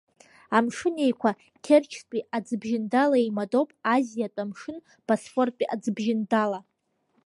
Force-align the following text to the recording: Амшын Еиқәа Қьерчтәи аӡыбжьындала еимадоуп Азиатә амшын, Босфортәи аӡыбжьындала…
Амшын 0.57 0.95
Еиқәа 1.05 1.31
Қьерчтәи 1.65 2.27
аӡыбжьындала 2.35 3.17
еимадоуп 3.23 3.69
Азиатә 3.93 4.39
амшын, 4.43 4.77
Босфортәи 5.05 5.71
аӡыбжьындала… 5.73 6.59